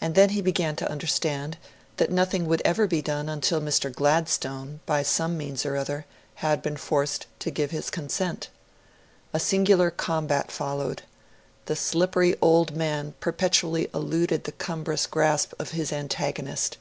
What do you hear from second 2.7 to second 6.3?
be done until Mr. Gladstone, by some means or other,